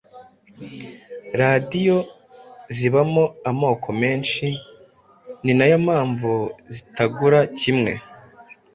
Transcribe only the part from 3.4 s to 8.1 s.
amoko menhi ninayo mpamvu zitagura kimwe